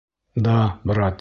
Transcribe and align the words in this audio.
Да, 0.35 0.79
брат! 0.85 1.17